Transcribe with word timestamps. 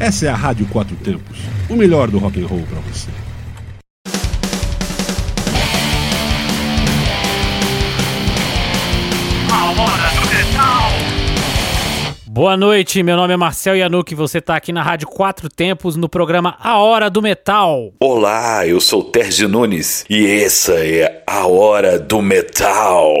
Essa 0.00 0.26
é 0.26 0.28
a 0.28 0.34
Rádio 0.36 0.64
Quatro 0.68 0.94
Tempos, 0.94 1.38
o 1.68 1.74
melhor 1.74 2.08
do 2.08 2.18
rock 2.18 2.40
and 2.40 2.46
roll 2.46 2.62
para 2.70 2.78
você. 2.82 3.10
Boa 12.28 12.56
noite, 12.56 13.02
meu 13.02 13.16
nome 13.16 13.34
é 13.34 13.36
Marcel 13.36 13.74
Yanuki, 13.74 14.14
você 14.14 14.38
está 14.38 14.54
aqui 14.54 14.72
na 14.72 14.84
Rádio 14.84 15.08
Quatro 15.08 15.48
Tempos 15.48 15.96
no 15.96 16.08
programa 16.08 16.56
A 16.60 16.78
Hora 16.78 17.10
do 17.10 17.20
Metal. 17.20 17.92
Olá, 17.98 18.64
eu 18.64 18.80
sou 18.80 19.02
Terzi 19.02 19.48
Nunes 19.48 20.04
e 20.08 20.24
essa 20.24 20.74
é 20.74 21.24
A 21.26 21.48
Hora 21.48 21.98
do 21.98 22.22
Metal. 22.22 23.12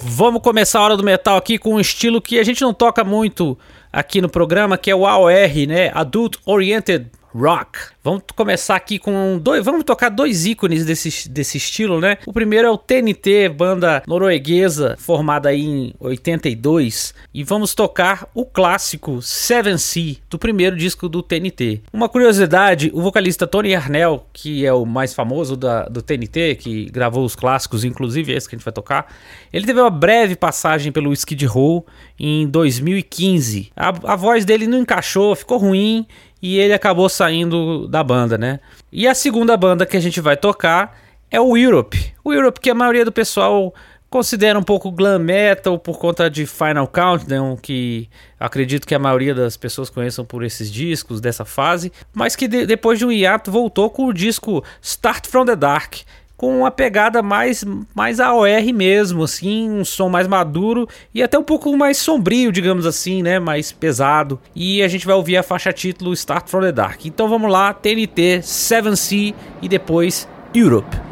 Vamos 0.00 0.40
começar 0.40 0.78
a 0.78 0.82
Hora 0.84 0.96
do 0.96 1.04
Metal 1.04 1.36
aqui 1.36 1.58
com 1.58 1.74
um 1.74 1.80
estilo 1.80 2.22
que 2.22 2.38
a 2.38 2.44
gente 2.44 2.62
não 2.62 2.72
toca 2.72 3.04
muito 3.04 3.58
aqui 3.92 4.20
no 4.20 4.28
programa, 4.28 4.78
que 4.78 4.90
é 4.90 4.94
o 4.94 5.06
AOR, 5.06 5.30
né? 5.66 5.90
Adult 5.94 6.36
Oriented 6.46 7.06
Rock. 7.38 7.78
Vamos 8.02 8.22
começar 8.34 8.74
aqui 8.74 8.98
com 8.98 9.38
dois. 9.38 9.64
Vamos 9.64 9.84
tocar 9.84 10.08
dois 10.08 10.44
ícones 10.44 10.84
desse, 10.84 11.28
desse 11.28 11.56
estilo, 11.56 12.00
né? 12.00 12.18
O 12.26 12.32
primeiro 12.32 12.66
é 12.66 12.70
o 12.70 12.76
TNT, 12.76 13.48
banda 13.48 14.02
norueguesa 14.06 14.96
formada 14.98 15.50
aí 15.50 15.62
em 15.62 15.94
82. 16.00 17.14
E 17.32 17.44
vamos 17.44 17.74
tocar 17.74 18.26
o 18.34 18.44
clássico 18.44 19.22
Seven 19.22 19.78
Sea, 19.78 20.16
do 20.28 20.38
primeiro 20.38 20.76
disco 20.76 21.08
do 21.08 21.22
TNT. 21.22 21.82
Uma 21.92 22.08
curiosidade: 22.08 22.90
o 22.92 23.00
vocalista 23.00 23.46
Tony 23.46 23.74
Arnell, 23.74 24.26
que 24.32 24.66
é 24.66 24.72
o 24.72 24.84
mais 24.84 25.14
famoso 25.14 25.56
da, 25.56 25.84
do 25.84 26.02
TNT, 26.02 26.56
que 26.56 26.86
gravou 26.86 27.24
os 27.24 27.36
clássicos, 27.36 27.84
inclusive 27.84 28.32
esse 28.32 28.48
que 28.48 28.54
a 28.54 28.58
gente 28.58 28.64
vai 28.64 28.72
tocar, 28.72 29.12
ele 29.52 29.66
teve 29.66 29.80
uma 29.80 29.90
breve 29.90 30.34
passagem 30.34 30.90
pelo 30.90 31.12
Skid 31.12 31.46
Row 31.46 31.86
em 32.18 32.48
2015. 32.48 33.70
A, 33.76 33.88
a 34.12 34.16
voz 34.16 34.44
dele 34.44 34.66
não 34.66 34.78
encaixou, 34.78 35.36
ficou 35.36 35.58
ruim 35.58 36.06
e 36.40 36.58
ele 36.58 36.72
acabou 36.72 37.08
saindo 37.08 37.88
da 37.88 38.02
banda, 38.02 38.38
né? 38.38 38.60
E 38.92 39.06
a 39.06 39.14
segunda 39.14 39.56
banda 39.56 39.86
que 39.86 39.96
a 39.96 40.00
gente 40.00 40.20
vai 40.20 40.36
tocar 40.36 40.98
é 41.30 41.40
o 41.40 41.56
Europe. 41.56 42.14
O 42.24 42.32
Europe 42.32 42.60
que 42.60 42.70
a 42.70 42.74
maioria 42.74 43.04
do 43.04 43.12
pessoal 43.12 43.74
considera 44.10 44.58
um 44.58 44.62
pouco 44.62 44.90
glam 44.90 45.18
metal 45.18 45.78
por 45.78 45.98
conta 45.98 46.30
de 46.30 46.46
Final 46.46 46.88
Countdown, 46.88 47.56
que 47.56 48.08
acredito 48.40 48.86
que 48.86 48.94
a 48.94 48.98
maioria 48.98 49.34
das 49.34 49.56
pessoas 49.56 49.90
conheçam 49.90 50.24
por 50.24 50.42
esses 50.42 50.70
discos 50.70 51.20
dessa 51.20 51.44
fase, 51.44 51.92
mas 52.14 52.34
que 52.34 52.48
de, 52.48 52.64
depois 52.64 52.98
de 52.98 53.04
um 53.04 53.12
hiato 53.12 53.50
voltou 53.50 53.90
com 53.90 54.06
o 54.06 54.12
disco 54.12 54.64
Start 54.80 55.26
From 55.26 55.44
The 55.44 55.56
Dark, 55.56 55.96
com 56.38 56.60
uma 56.60 56.70
pegada 56.70 57.20
mais, 57.20 57.64
mais 57.92 58.20
AOR 58.20 58.72
mesmo, 58.72 59.24
assim, 59.24 59.68
um 59.68 59.84
som 59.84 60.08
mais 60.08 60.28
maduro 60.28 60.88
e 61.12 61.20
até 61.20 61.36
um 61.36 61.42
pouco 61.42 61.76
mais 61.76 61.98
sombrio, 61.98 62.52
digamos 62.52 62.86
assim, 62.86 63.22
né, 63.22 63.40
mais 63.40 63.72
pesado. 63.72 64.40
E 64.54 64.80
a 64.80 64.88
gente 64.88 65.04
vai 65.04 65.16
ouvir 65.16 65.36
a 65.36 65.42
faixa 65.42 65.72
título 65.72 66.12
Start 66.14 66.48
From 66.48 66.60
The 66.60 66.72
Dark. 66.72 67.04
Então 67.04 67.28
vamos 67.28 67.50
lá, 67.50 67.74
TNT, 67.74 68.38
7C 68.40 69.34
e 69.60 69.68
depois 69.68 70.28
Europe. 70.54 71.07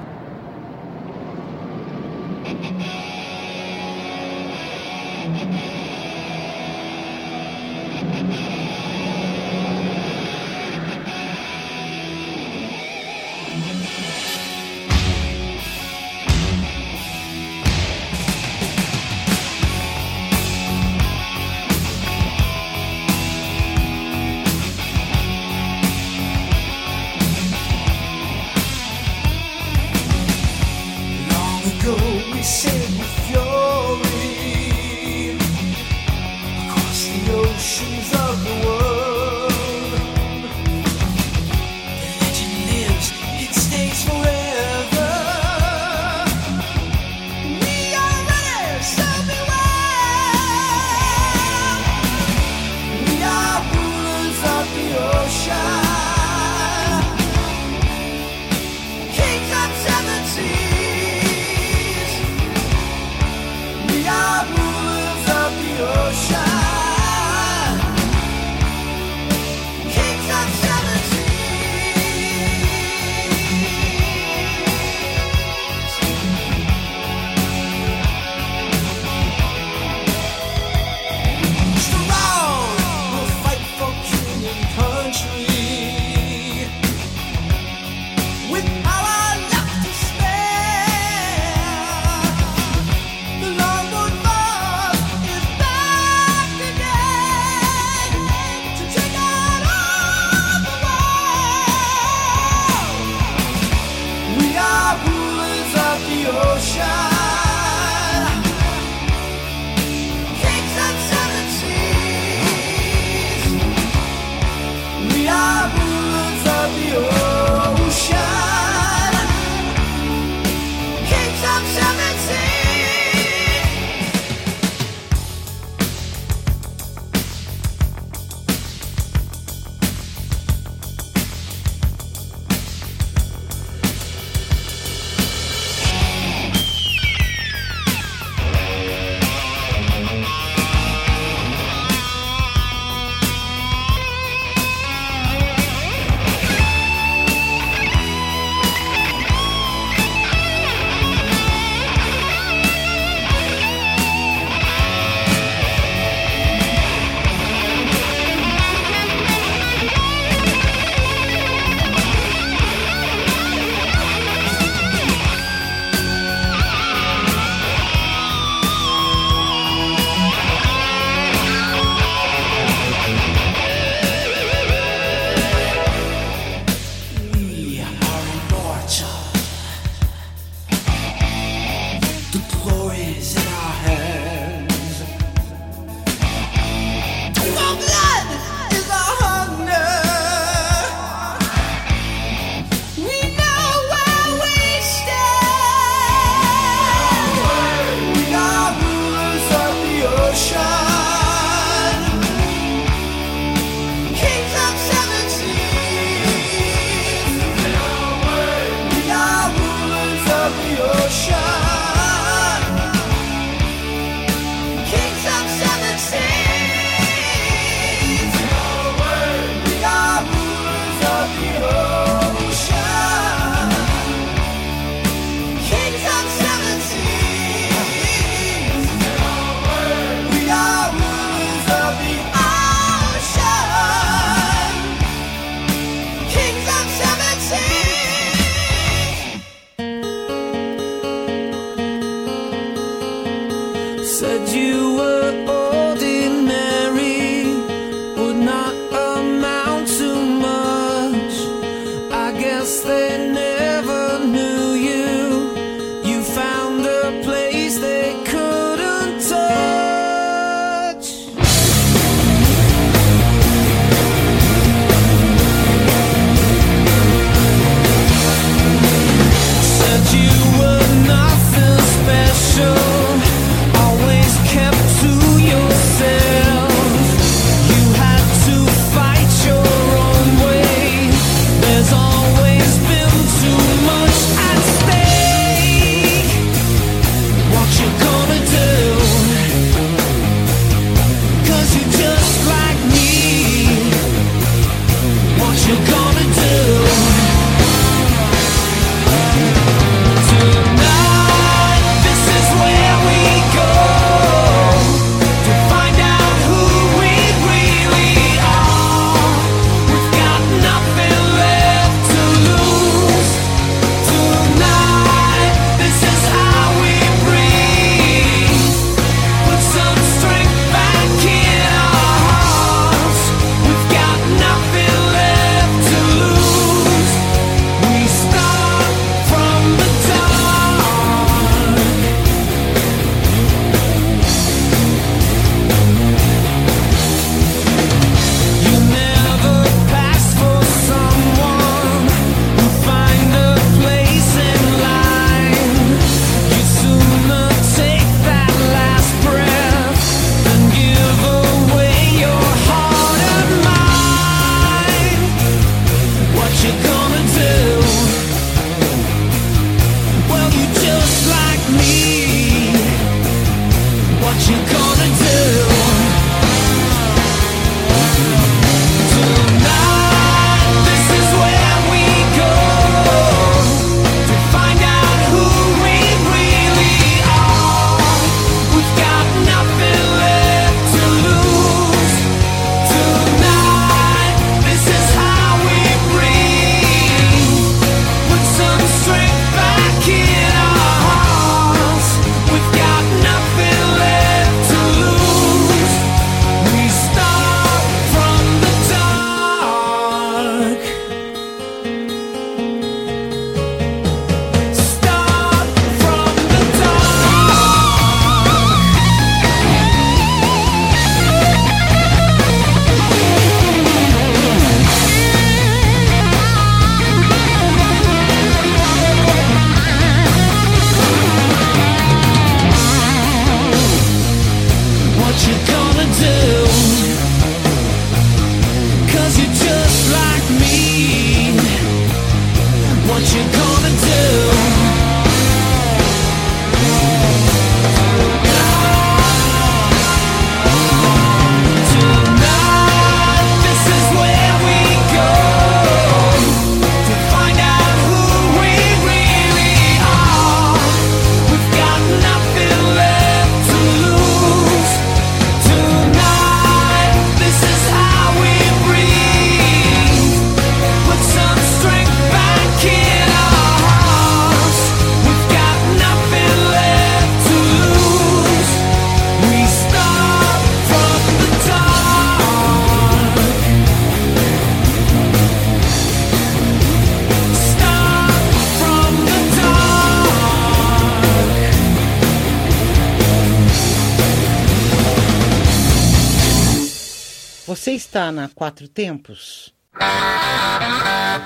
Está 488.17 488.33
na 488.33 488.49
Quatro 488.49 488.89
Tempos? 488.89 489.75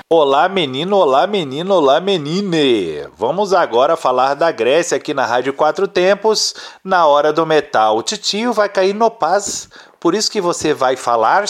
Olá 0.09 0.47
menino, 0.47 0.95
olá 0.95 1.27
menino, 1.27 1.73
olá 1.73 1.99
menine! 1.99 3.05
Vamos 3.17 3.53
agora 3.53 3.97
falar 3.97 4.35
da 4.35 4.53
Grécia 4.53 4.95
aqui 4.95 5.13
na 5.13 5.25
Rádio 5.25 5.53
Quatro 5.53 5.85
Tempos, 5.85 6.55
na 6.81 7.05
hora 7.05 7.33
do 7.33 7.45
metal. 7.45 7.97
O 7.97 8.01
titio 8.01 8.53
vai 8.53 8.69
cair 8.69 8.93
no 8.93 9.11
paz, 9.11 9.67
por 9.99 10.15
isso 10.15 10.31
que 10.31 10.39
você 10.39 10.73
vai 10.73 10.95
falar? 10.95 11.43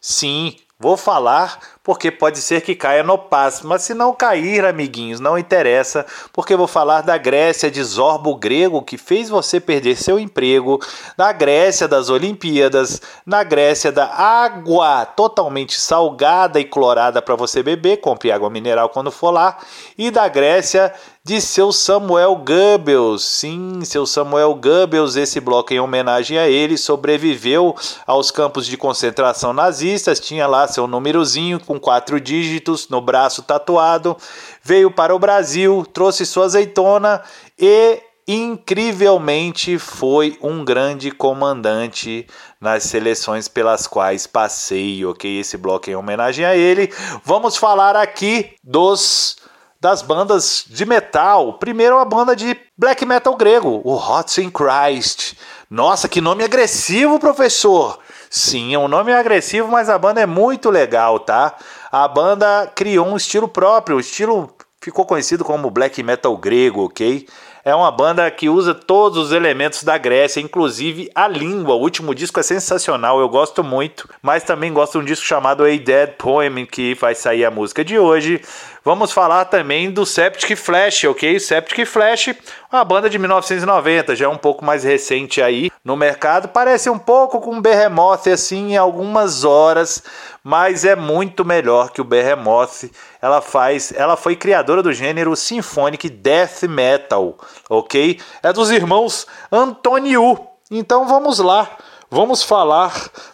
Sim, 0.00 0.56
vou 0.76 0.96
falar 0.96 1.56
porque 1.84 2.10
pode 2.10 2.38
ser 2.38 2.62
que 2.62 2.74
caia 2.74 3.02
no 3.04 3.18
passo. 3.18 3.66
Mas 3.66 3.82
se 3.82 3.92
não 3.92 4.14
cair, 4.14 4.64
amiguinhos, 4.64 5.20
não 5.20 5.38
interessa, 5.38 6.06
porque 6.32 6.56
vou 6.56 6.66
falar 6.66 7.02
da 7.02 7.18
Grécia 7.18 7.70
de 7.70 7.84
Zorbo 7.84 8.34
grego 8.34 8.80
que 8.80 8.96
fez 8.96 9.28
você 9.28 9.60
perder 9.60 9.96
seu 9.96 10.18
emprego, 10.18 10.80
da 11.14 11.30
Grécia 11.30 11.86
das 11.86 12.08
Olimpíadas, 12.08 13.02
na 13.26 13.44
Grécia 13.44 13.92
da 13.92 14.06
água 14.06 15.04
totalmente 15.04 15.78
salgada 15.78 16.58
e 16.58 16.64
clorada 16.64 17.20
para 17.20 17.36
você 17.36 17.62
beber, 17.62 17.98
compre 17.98 18.32
água 18.32 18.48
mineral 18.48 18.88
quando 18.88 19.10
for 19.10 19.30
lá, 19.30 19.58
e 19.98 20.10
da 20.10 20.26
Grécia 20.26 20.92
de 21.26 21.40
seu 21.40 21.72
Samuel 21.72 22.36
Goebbels. 22.36 23.24
Sim, 23.24 23.82
seu 23.82 24.04
Samuel 24.04 24.54
Goebbels, 24.54 25.16
esse 25.16 25.40
bloco 25.40 25.72
em 25.72 25.80
homenagem 25.80 26.36
a 26.36 26.46
ele, 26.46 26.76
sobreviveu 26.76 27.74
aos 28.06 28.30
campos 28.30 28.66
de 28.66 28.76
concentração 28.76 29.54
nazistas, 29.54 30.20
tinha 30.20 30.46
lá 30.46 30.68
seu 30.68 30.86
númerozinho 30.86 31.58
com 31.58 31.73
quatro 31.78 32.20
dígitos 32.20 32.88
no 32.88 33.00
braço 33.00 33.42
tatuado, 33.42 34.16
veio 34.62 34.90
para 34.90 35.14
o 35.14 35.18
Brasil, 35.18 35.86
trouxe 35.92 36.26
sua 36.26 36.46
azeitona 36.46 37.22
e 37.58 38.00
incrivelmente 38.26 39.78
foi 39.78 40.38
um 40.42 40.64
grande 40.64 41.10
comandante 41.10 42.26
nas 42.60 42.84
seleções 42.84 43.48
pelas 43.48 43.86
quais 43.86 44.26
passei, 44.26 45.04
ok? 45.04 45.40
Esse 45.40 45.56
bloco 45.56 45.90
em 45.90 45.94
homenagem 45.94 46.44
a 46.44 46.56
ele. 46.56 46.92
Vamos 47.24 47.56
falar 47.56 47.96
aqui 47.96 48.56
dos 48.62 49.36
das 49.84 50.00
bandas 50.00 50.64
de 50.66 50.86
metal. 50.86 51.58
Primeiro, 51.58 51.98
a 51.98 52.06
banda 52.06 52.34
de 52.34 52.56
black 52.74 53.04
metal 53.04 53.36
grego, 53.36 53.82
o 53.84 53.94
Hot 53.94 54.40
in 54.40 54.50
Christ. 54.50 55.34
Nossa, 55.68 56.08
que 56.08 56.22
nome 56.22 56.42
agressivo, 56.42 57.18
professor! 57.18 57.98
Sim, 58.36 58.74
é 58.74 58.78
um 58.80 58.88
nome 58.88 59.12
agressivo, 59.12 59.68
mas 59.68 59.88
a 59.88 59.96
banda 59.96 60.20
é 60.20 60.26
muito 60.26 60.68
legal, 60.68 61.20
tá? 61.20 61.54
A 61.92 62.08
banda 62.08 62.68
criou 62.74 63.06
um 63.06 63.16
estilo 63.16 63.46
próprio, 63.46 63.96
o 63.96 64.00
estilo 64.00 64.52
ficou 64.82 65.06
conhecido 65.06 65.44
como 65.44 65.70
black 65.70 66.02
metal 66.02 66.36
grego, 66.36 66.86
ok? 66.86 67.28
É 67.64 67.72
uma 67.72 67.92
banda 67.92 68.28
que 68.32 68.48
usa 68.48 68.74
todos 68.74 69.18
os 69.18 69.32
elementos 69.32 69.84
da 69.84 69.96
Grécia, 69.96 70.40
inclusive 70.40 71.08
a 71.14 71.28
língua. 71.28 71.76
O 71.76 71.80
último 71.80 72.12
disco 72.12 72.40
é 72.40 72.42
sensacional, 72.42 73.20
eu 73.20 73.28
gosto 73.28 73.62
muito, 73.62 74.08
mas 74.20 74.42
também 74.42 74.72
gosto 74.72 74.94
de 74.94 74.98
um 74.98 75.04
disco 75.04 75.24
chamado 75.24 75.62
A 75.62 75.68
Dead 75.68 76.10
Poem, 76.18 76.66
que 76.66 76.92
vai 76.96 77.14
sair 77.14 77.44
a 77.44 77.52
música 77.52 77.84
de 77.84 78.00
hoje. 78.00 78.42
Vamos 78.84 79.12
falar 79.12 79.46
também 79.46 79.90
do 79.90 80.04
Septic 80.04 80.58
Flash, 80.58 81.04
ok? 81.04 81.40
Septic 81.40 81.86
Flash, 81.86 82.34
uma 82.70 82.84
banda 82.84 83.08
de 83.08 83.18
1990, 83.18 84.14
já 84.14 84.26
é 84.26 84.28
um 84.28 84.36
pouco 84.36 84.62
mais 84.62 84.84
recente 84.84 85.40
aí 85.40 85.70
no 85.82 85.96
mercado. 85.96 86.48
Parece 86.48 86.90
um 86.90 86.98
pouco 86.98 87.40
com 87.40 87.62
Behemoth 87.62 88.26
assim 88.26 88.72
em 88.72 88.76
algumas 88.76 89.42
horas, 89.42 90.02
mas 90.42 90.84
é 90.84 90.94
muito 90.94 91.46
melhor 91.46 91.92
que 91.92 92.02
o 92.02 92.04
Behemoth. 92.04 92.90
Ela 93.22 93.40
faz, 93.40 93.90
ela 93.96 94.18
foi 94.18 94.36
criadora 94.36 94.82
do 94.82 94.92
gênero 94.92 95.34
symphonic 95.34 96.10
death 96.10 96.64
metal, 96.64 97.38
ok? 97.70 98.20
É 98.42 98.52
dos 98.52 98.70
irmãos 98.70 99.26
Antoniu. 99.50 100.46
Então 100.70 101.08
vamos 101.08 101.38
lá, 101.38 101.70
vamos 102.10 102.42
falar, 102.42 102.92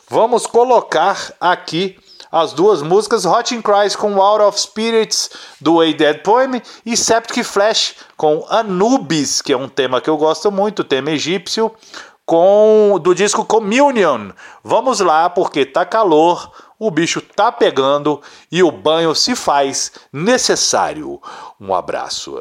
vamos 0.09 0.47
colocar 0.47 1.33
aqui 1.41 1.99
as 2.31 2.53
duas 2.53 2.83
músicas 2.83 3.25
Hot 3.25 3.55
in 3.55 3.61
Christ 3.61 3.97
com 3.97 4.21
Out 4.21 4.43
of 4.43 4.61
Spirits 4.61 5.31
do 5.61 5.81
A 5.81 5.93
Dead 5.93 6.23
Poem 6.23 6.63
e 6.87 6.97
Septic 6.97 7.45
Flash 7.45 7.97
com 8.17 8.47
Anubis, 8.49 9.43
que 9.43 9.53
é 9.53 9.57
um 9.57 9.69
tema 9.69 10.01
que 10.01 10.09
eu 10.09 10.17
gosto 10.17 10.51
muito, 10.53 10.85
tema 10.85 11.11
egípcio, 11.11 11.73
com 12.25 13.01
do 13.03 13.15
disco 13.15 13.45
Communion. 13.45 14.31
Vamos 14.63 15.01
lá 15.01 15.29
porque 15.29 15.67
tá 15.67 15.85
calor, 15.85 16.53
o 16.79 16.91
bicho 16.91 17.21
tá 17.21 17.51
pegando 17.51 18.23
e 18.53 18.63
o 18.63 18.71
banho 18.71 19.15
se 19.15 19.35
faz 19.35 19.93
necessário. 20.13 21.21
Um 21.61 21.75
abraço. 21.75 22.39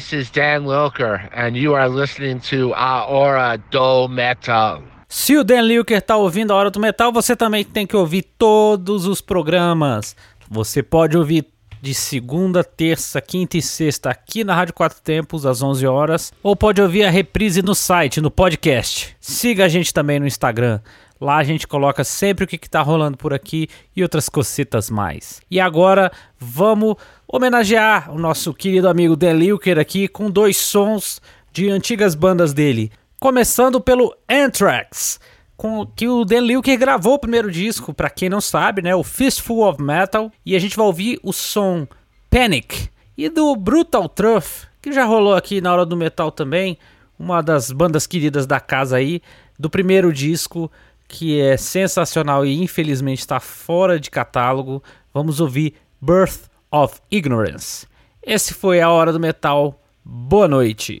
This 0.00 0.14
is 0.14 0.30
Dan 0.30 0.64
Lilker, 0.64 1.28
and 1.34 1.54
you 1.54 1.74
are 1.74 1.88
listening 1.88 2.40
to 2.48 2.72
A 2.74 3.04
Hora 3.06 3.58
do 3.70 4.08
Metal. 4.08 4.82
Se 5.06 5.36
o 5.36 5.44
Dan 5.44 5.62
Lilker 5.62 6.00
tá 6.00 6.16
ouvindo 6.16 6.52
a 6.52 6.56
Hora 6.56 6.70
do 6.70 6.80
Metal, 6.80 7.12
você 7.12 7.36
também 7.36 7.64
tem 7.64 7.86
que 7.86 7.94
ouvir 7.94 8.22
todos 8.38 9.04
os 9.04 9.20
programas. 9.20 10.16
Você 10.48 10.82
pode 10.82 11.18
ouvir 11.18 11.46
de 11.82 11.92
segunda, 11.92 12.64
terça, 12.64 13.20
quinta 13.20 13.58
e 13.58 13.62
sexta 13.62 14.08
aqui 14.08 14.42
na 14.42 14.54
Rádio 14.54 14.72
Quatro 14.72 15.02
Tempos 15.02 15.44
às 15.44 15.62
11 15.62 15.86
horas, 15.86 16.32
ou 16.42 16.56
pode 16.56 16.80
ouvir 16.80 17.04
a 17.04 17.10
reprise 17.10 17.60
no 17.60 17.74
site, 17.74 18.22
no 18.22 18.30
podcast. 18.30 19.14
Siga 19.20 19.66
a 19.66 19.68
gente 19.68 19.92
também 19.92 20.18
no 20.18 20.26
Instagram. 20.26 20.80
Lá 21.20 21.36
a 21.36 21.44
gente 21.44 21.68
coloca 21.68 22.02
sempre 22.02 22.46
o 22.46 22.48
que 22.48 22.56
está 22.56 22.80
rolando 22.80 23.18
por 23.18 23.34
aqui 23.34 23.68
e 23.94 24.02
outras 24.02 24.30
cositas 24.30 24.88
mais. 24.88 25.42
E 25.50 25.60
agora 25.60 26.10
vamos 26.38 26.96
homenagear 27.32 28.10
o 28.12 28.18
nosso 28.18 28.52
querido 28.52 28.88
amigo 28.88 29.14
Dan 29.14 29.34
Lilker 29.34 29.78
aqui 29.78 30.08
com 30.08 30.28
dois 30.28 30.56
sons 30.56 31.22
de 31.52 31.70
antigas 31.70 32.16
bandas 32.16 32.52
dele. 32.52 32.90
Começando 33.20 33.80
pelo 33.80 34.12
Anthrax, 34.28 35.20
com 35.56 35.86
que 35.86 36.08
o 36.08 36.24
Dan 36.24 36.40
Lilker 36.40 36.76
gravou 36.76 37.14
o 37.14 37.18
primeiro 37.18 37.48
disco, 37.48 37.94
para 37.94 38.10
quem 38.10 38.28
não 38.28 38.40
sabe, 38.40 38.82
né, 38.82 38.96
o 38.96 39.04
Fistful 39.04 39.68
of 39.68 39.80
Metal, 39.80 40.32
e 40.44 40.56
a 40.56 40.58
gente 40.58 40.76
vai 40.76 40.86
ouvir 40.86 41.20
o 41.22 41.32
som 41.32 41.86
Panic 42.28 42.88
e 43.16 43.28
do 43.28 43.54
Brutal 43.54 44.08
Truth, 44.08 44.66
que 44.82 44.90
já 44.90 45.04
rolou 45.04 45.36
aqui 45.36 45.60
na 45.60 45.72
hora 45.72 45.86
do 45.86 45.96
metal 45.96 46.32
também, 46.32 46.76
uma 47.16 47.42
das 47.42 47.70
bandas 47.70 48.08
queridas 48.08 48.44
da 48.44 48.58
casa 48.58 48.96
aí, 48.96 49.22
do 49.56 49.70
primeiro 49.70 50.12
disco 50.12 50.70
que 51.06 51.40
é 51.40 51.56
sensacional 51.56 52.46
e 52.46 52.62
infelizmente 52.62 53.18
está 53.18 53.38
fora 53.38 54.00
de 54.00 54.10
catálogo. 54.10 54.82
Vamos 55.12 55.40
ouvir 55.40 55.74
Birth 56.00 56.49
of 56.72 57.00
Ignorance. 57.10 57.86
Esse 58.22 58.54
foi 58.54 58.80
a 58.80 58.90
Hora 58.90 59.12
do 59.12 59.20
Metal. 59.20 59.80
Boa 60.04 60.48
noite. 60.48 61.00